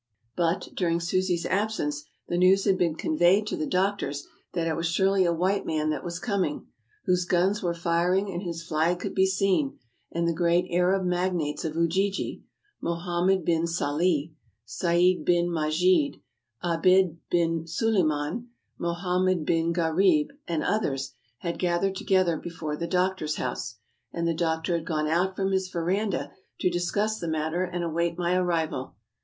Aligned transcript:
But, 0.35 0.69
during 0.73 0.99
Susi 0.99 1.37
's 1.37 1.45
absence, 1.45 2.05
the 2.27 2.35
news 2.35 2.65
had 2.65 2.75
been 2.75 2.95
conveyed 2.95 3.45
to 3.45 3.55
the 3.55 3.67
doctor 3.67 4.11
that 4.53 4.65
it 4.65 4.75
was 4.75 4.87
surely 4.87 5.25
a 5.25 5.31
white 5.31 5.63
man 5.63 5.91
that 5.91 6.03
was 6.03 6.17
com 6.17 6.43
ing, 6.43 6.65
whose 7.05 7.23
guns 7.25 7.61
were 7.61 7.75
firing 7.75 8.27
and 8.31 8.41
whose 8.41 8.65
flag 8.67 8.97
could 8.97 9.13
be 9.13 9.27
seen; 9.27 9.77
and 10.11 10.27
the 10.27 10.33
great 10.33 10.65
Arab 10.71 11.05
magnates 11.05 11.63
of 11.63 11.75
Ujiji— 11.75 12.43
Mohammed 12.81 13.45
bin 13.45 13.67
Sali, 13.67 14.33
Sayd 14.65 15.23
bin 15.23 15.53
Majid, 15.53 16.19
Abid 16.63 17.17
bin 17.29 17.65
Suliman, 17.67 18.47
Mohammed 18.79 19.45
bin 19.45 19.71
Gharib, 19.71 20.29
and 20.47 20.63
others— 20.63 21.13
had 21.45 21.59
gathered 21.59 21.95
together 21.95 22.37
before 22.37 22.75
the 22.75 22.87
doctor's 22.87 23.35
house, 23.35 23.75
and 24.11 24.27
the 24.27 24.33
doctor 24.33 24.73
had 24.75 24.87
come 24.87 25.05
out 25.05 25.35
from 25.35 25.51
his 25.51 25.69
veranda 25.69 26.31
to 26.59 26.71
discuss 26.71 27.19
the 27.19 27.27
matter 27.27 27.63
and 27.63 27.83
await 27.83 28.17
my 28.17 28.33
arrival. 28.35 28.95